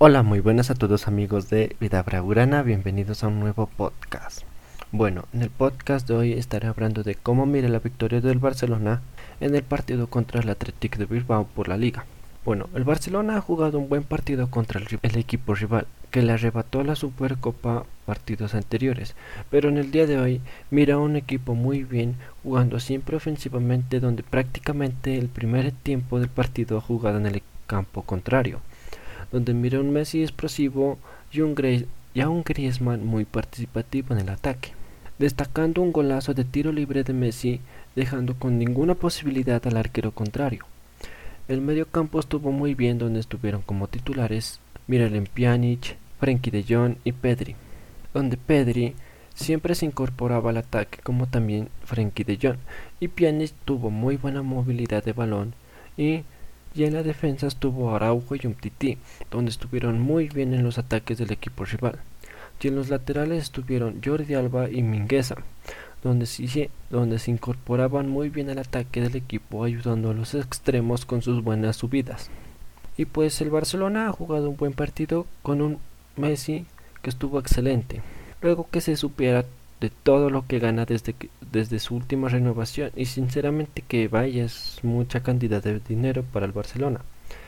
Hola, 0.00 0.22
muy 0.22 0.38
buenas 0.38 0.70
a 0.70 0.76
todos 0.76 1.08
amigos 1.08 1.50
de 1.50 1.74
Vida 1.80 2.04
Braurana, 2.04 2.62
bienvenidos 2.62 3.24
a 3.24 3.26
un 3.26 3.40
nuevo 3.40 3.66
podcast. 3.66 4.42
Bueno, 4.92 5.24
en 5.32 5.42
el 5.42 5.50
podcast 5.50 6.06
de 6.06 6.14
hoy 6.14 6.32
estaré 6.34 6.68
hablando 6.68 7.02
de 7.02 7.16
cómo 7.16 7.46
mire 7.46 7.68
la 7.68 7.80
victoria 7.80 8.20
del 8.20 8.38
Barcelona 8.38 9.02
en 9.40 9.56
el 9.56 9.64
partido 9.64 10.06
contra 10.06 10.40
el 10.40 10.50
Athletic 10.50 10.98
de 10.98 11.06
Bilbao 11.06 11.48
por 11.52 11.66
la 11.66 11.76
Liga. 11.76 12.06
Bueno, 12.44 12.68
el 12.76 12.84
Barcelona 12.84 13.38
ha 13.38 13.40
jugado 13.40 13.80
un 13.80 13.88
buen 13.88 14.04
partido 14.04 14.48
contra 14.48 14.80
el, 14.80 15.16
equipo 15.18 15.56
rival, 15.56 15.88
que 16.12 16.22
le 16.22 16.30
arrebató 16.30 16.84
la 16.84 16.94
Supercopa 16.94 17.84
partidos 18.06 18.54
anteriores, 18.54 19.16
pero 19.50 19.68
en 19.68 19.78
el 19.78 19.90
día 19.90 20.06
de 20.06 20.20
hoy 20.20 20.40
mira 20.70 20.98
un 20.98 21.16
equipo 21.16 21.56
muy 21.56 21.82
bien 21.82 22.14
jugando 22.44 22.78
siempre 22.78 23.16
ofensivamente 23.16 23.98
donde 23.98 24.22
prácticamente 24.22 25.18
el 25.18 25.28
primer 25.28 25.72
tiempo 25.72 26.20
del 26.20 26.28
partido 26.28 26.78
ha 26.78 26.82
jugado 26.82 27.18
en 27.18 27.26
el 27.26 27.42
campo 27.66 28.02
contrario 28.02 28.60
donde 29.32 29.54
mira 29.54 29.80
un 29.80 29.92
Messi 29.92 30.22
explosivo 30.22 30.98
y, 31.32 31.40
un 31.40 31.54
a 32.20 32.28
un 32.28 32.42
Griezmann 32.42 33.04
muy 33.04 33.24
participativo 33.24 34.14
en 34.14 34.20
el 34.20 34.28
ataque, 34.28 34.72
destacando 35.18 35.82
un 35.82 35.92
golazo 35.92 36.34
de 36.34 36.44
tiro 36.44 36.72
libre 36.72 37.04
de 37.04 37.12
Messi, 37.12 37.60
dejando 37.94 38.34
con 38.34 38.58
ninguna 38.58 38.94
posibilidad 38.94 39.64
al 39.66 39.76
arquero 39.76 40.12
contrario. 40.12 40.64
El 41.48 41.60
medio 41.60 41.86
campo 41.86 42.20
estuvo 42.20 42.52
muy 42.52 42.74
bien 42.74 42.98
donde 42.98 43.20
estuvieron 43.20 43.62
como 43.62 43.88
titulares 43.88 44.60
Miralem 44.86 45.24
Pjanic, 45.26 45.96
Frenkie 46.20 46.50
de 46.50 46.64
Jong 46.68 46.96
y 47.04 47.12
Pedri, 47.12 47.54
donde 48.12 48.36
Pedri 48.36 48.94
siempre 49.34 49.74
se 49.74 49.86
incorporaba 49.86 50.50
al 50.50 50.56
ataque 50.56 50.98
como 51.02 51.26
también 51.26 51.68
Frenkie 51.84 52.24
de 52.24 52.38
Jong 52.40 52.58
y 52.98 53.08
Pjanic 53.08 53.52
tuvo 53.64 53.90
muy 53.90 54.16
buena 54.16 54.42
movilidad 54.42 55.04
de 55.04 55.12
balón 55.12 55.54
y 55.96 56.22
y 56.74 56.84
en 56.84 56.94
la 56.94 57.02
defensa 57.02 57.46
estuvo 57.46 57.94
Araujo 57.94 58.34
y 58.36 58.46
Umtiti, 58.46 58.98
donde 59.30 59.50
estuvieron 59.50 60.00
muy 60.00 60.28
bien 60.28 60.54
en 60.54 60.62
los 60.62 60.78
ataques 60.78 61.18
del 61.18 61.32
equipo 61.32 61.64
rival. 61.64 61.98
Y 62.60 62.68
en 62.68 62.76
los 62.76 62.88
laterales 62.88 63.44
estuvieron 63.44 64.00
Jordi 64.04 64.34
Alba 64.34 64.68
y 64.68 64.82
Mingueza, 64.82 65.36
donde, 66.02 66.70
donde 66.90 67.18
se 67.18 67.30
incorporaban 67.30 68.08
muy 68.08 68.28
bien 68.28 68.50
al 68.50 68.58
ataque 68.58 69.00
del 69.00 69.16
equipo, 69.16 69.64
ayudando 69.64 70.10
a 70.10 70.14
los 70.14 70.34
extremos 70.34 71.04
con 71.04 71.22
sus 71.22 71.42
buenas 71.42 71.76
subidas. 71.76 72.30
Y 72.96 73.04
pues 73.04 73.40
el 73.40 73.50
Barcelona 73.50 74.08
ha 74.08 74.12
jugado 74.12 74.50
un 74.50 74.56
buen 74.56 74.72
partido 74.72 75.26
con 75.42 75.62
un 75.62 75.78
Messi 76.16 76.66
que 77.00 77.10
estuvo 77.10 77.38
excelente. 77.38 78.02
Luego 78.42 78.68
que 78.70 78.80
se 78.80 78.96
supiera 78.96 79.44
de 79.80 79.90
todo 79.90 80.30
lo 80.30 80.46
que 80.46 80.58
gana 80.58 80.84
desde, 80.84 81.14
desde 81.52 81.78
su 81.78 81.94
última 81.94 82.28
renovación 82.28 82.90
y 82.96 83.06
sinceramente 83.06 83.82
que 83.86 84.08
vaya 84.08 84.44
es 84.44 84.80
mucha 84.82 85.22
cantidad 85.22 85.62
de 85.62 85.80
dinero 85.80 86.24
para 86.32 86.46
el 86.46 86.52
Barcelona. 86.52 87.00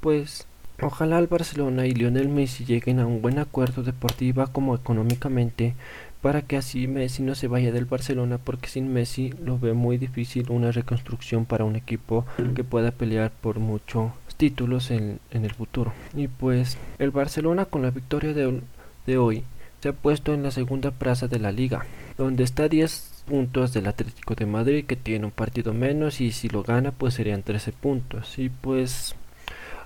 Pues 0.00 0.46
ojalá 0.80 1.18
el 1.18 1.26
Barcelona 1.26 1.86
y 1.86 1.92
Lionel 1.92 2.28
Messi 2.28 2.64
lleguen 2.64 3.00
a 3.00 3.06
un 3.06 3.22
buen 3.22 3.38
acuerdo 3.38 3.82
deportiva 3.82 4.46
como 4.46 4.74
económicamente 4.74 5.74
para 6.20 6.42
que 6.42 6.56
así 6.56 6.86
Messi 6.86 7.22
no 7.22 7.34
se 7.34 7.48
vaya 7.48 7.72
del 7.72 7.84
Barcelona 7.84 8.38
porque 8.38 8.68
sin 8.68 8.92
Messi 8.92 9.34
lo 9.44 9.58
ve 9.58 9.72
muy 9.72 9.98
difícil 9.98 10.50
una 10.50 10.70
reconstrucción 10.70 11.46
para 11.46 11.64
un 11.64 11.74
equipo 11.74 12.24
que 12.54 12.62
pueda 12.62 12.92
pelear 12.92 13.32
por 13.32 13.58
muchos 13.58 14.12
títulos 14.36 14.92
en, 14.92 15.18
en 15.32 15.44
el 15.44 15.52
futuro. 15.52 15.92
Y 16.14 16.28
pues 16.28 16.78
el 17.00 17.10
Barcelona 17.10 17.64
con 17.64 17.82
la 17.82 17.90
victoria 17.90 18.32
de, 18.32 18.60
de 19.06 19.18
hoy 19.18 19.42
se 19.82 19.88
ha 19.88 19.92
puesto 19.92 20.32
en 20.32 20.44
la 20.44 20.52
segunda 20.52 20.92
plaza 20.92 21.26
de 21.26 21.40
la 21.40 21.50
liga, 21.50 21.84
donde 22.16 22.44
está 22.44 22.68
10 22.68 23.24
puntos 23.26 23.72
del 23.72 23.88
Atlético 23.88 24.36
de 24.36 24.46
Madrid 24.46 24.84
que 24.84 24.94
tiene 24.94 25.24
un 25.24 25.32
partido 25.32 25.74
menos 25.74 26.20
y 26.20 26.30
si 26.30 26.48
lo 26.48 26.62
gana 26.62 26.92
pues 26.92 27.14
serían 27.14 27.42
13 27.42 27.72
puntos. 27.72 28.38
Y 28.38 28.48
pues 28.48 29.16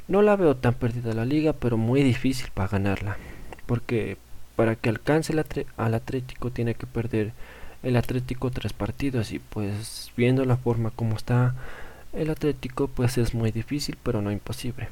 no 0.07 0.21
la 0.21 0.37
veo 0.37 0.55
tan 0.55 0.75
perdida 0.75 1.15
la 1.15 1.25
liga 1.25 1.55
pero 1.55 1.79
muy 1.79 2.03
difícil 2.03 2.49
para 2.53 2.69
ganarla 2.69 3.17
porque 3.65 4.19
para 4.55 4.77
que 4.77 4.91
alcance 4.91 5.33
al 5.79 5.95
Atlético 5.95 6.51
tiene 6.51 6.75
que 6.75 6.87
perder 6.87 7.33
el 7.83 7.97
Atlético 7.97 8.51
tres 8.51 8.75
partidos 8.75 9.33
y 9.33 9.39
pues 9.39 10.13
viendo 10.15 10.45
la 10.45 10.59
forma 10.59 10.91
como 10.91 11.17
está 11.17 11.55
el 12.13 12.29
Atlético 12.29 12.89
pues 12.89 13.17
es 13.17 13.33
muy 13.33 13.51
difícil 13.51 13.97
pero 14.03 14.21
no 14.21 14.31
imposible. 14.31 14.89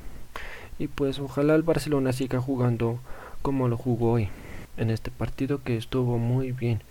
Y 0.79 0.89
pues 0.89 1.19
ojalá 1.19 1.55
el 1.55 1.63
Barcelona 1.63 2.15
siga 2.15 2.41
jugando 2.41 3.01
como 3.43 3.69
lo 3.69 3.77
jugó 3.77 4.13
hoy 4.13 4.31
en 4.77 4.91
este 4.91 5.11
partido 5.11 5.63
que 5.63 5.77
estuvo 5.77 6.19
muy 6.19 6.53
bien 6.53 6.83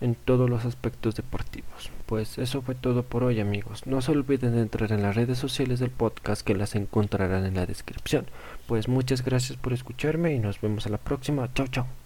en 0.00 0.14
todos 0.14 0.48
los 0.48 0.64
aspectos 0.64 1.16
deportivos. 1.16 1.90
Pues 2.06 2.38
eso 2.38 2.62
fue 2.62 2.74
todo 2.74 3.02
por 3.02 3.24
hoy 3.24 3.40
amigos. 3.40 3.86
No 3.86 4.00
se 4.00 4.12
olviden 4.12 4.54
de 4.54 4.62
entrar 4.62 4.92
en 4.92 5.02
las 5.02 5.16
redes 5.16 5.38
sociales 5.38 5.80
del 5.80 5.90
podcast 5.90 6.42
que 6.42 6.54
las 6.54 6.74
encontrarán 6.74 7.44
en 7.44 7.54
la 7.54 7.66
descripción. 7.66 8.26
Pues 8.66 8.88
muchas 8.88 9.24
gracias 9.24 9.58
por 9.58 9.72
escucharme 9.72 10.34
y 10.34 10.38
nos 10.38 10.60
vemos 10.60 10.86
a 10.86 10.90
la 10.90 10.98
próxima. 10.98 11.52
Chao 11.52 11.66
chao. 11.66 11.88